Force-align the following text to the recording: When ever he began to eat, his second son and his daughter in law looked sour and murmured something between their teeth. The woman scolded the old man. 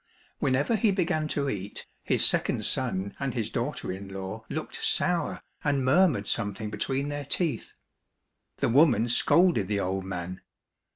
When 0.39 0.55
ever 0.55 0.77
he 0.77 0.91
began 0.91 1.27
to 1.27 1.47
eat, 1.47 1.85
his 2.01 2.25
second 2.25 2.65
son 2.65 3.15
and 3.19 3.35
his 3.35 3.51
daughter 3.51 3.91
in 3.91 4.07
law 4.07 4.45
looked 4.49 4.83
sour 4.83 5.43
and 5.63 5.85
murmured 5.85 6.25
something 6.25 6.71
between 6.71 7.09
their 7.09 7.23
teeth. 7.25 7.73
The 8.57 8.69
woman 8.69 9.09
scolded 9.09 9.67
the 9.67 9.79
old 9.79 10.03
man. 10.05 10.41